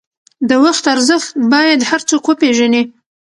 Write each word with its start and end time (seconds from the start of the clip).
د 0.49 0.51
وخت 0.63 0.83
ارزښت 0.93 1.29
باید 1.53 1.79
هر 1.89 2.01
څوک 2.09 2.23
وپېژني. 2.25 2.83